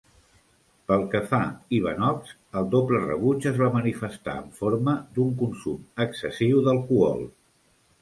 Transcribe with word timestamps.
Pel 0.91 1.03
que 1.11 1.19
fa 1.33 1.41
Ivanox, 1.79 2.31
el 2.63 2.65
doble 2.77 3.03
rebuig 3.05 3.47
es 3.53 3.61
va 3.61 3.69
manifestar 3.77 4.37
en 4.47 4.51
forma 4.63 4.99
d'un 5.15 5.39
consum 5.45 5.89
excessiu 6.11 6.69
d'alcohol. 6.69 7.27